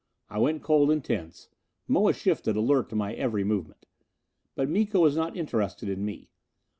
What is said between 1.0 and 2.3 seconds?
tense; Moa